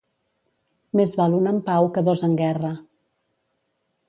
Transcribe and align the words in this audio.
Més 0.99 1.13
val 1.19 1.35
un 1.41 1.49
en 1.51 1.59
pau, 1.69 1.91
que 1.99 2.05
dos 2.09 2.25
en 2.29 2.35
guerra. 2.43 2.73